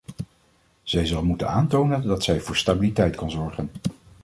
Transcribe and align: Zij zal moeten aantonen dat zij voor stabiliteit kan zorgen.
Zij 0.83 1.05
zal 1.05 1.23
moeten 1.23 1.49
aantonen 1.49 2.01
dat 2.03 2.23
zij 2.23 2.39
voor 2.39 2.55
stabiliteit 2.55 3.15
kan 3.15 3.31
zorgen. 3.31 3.69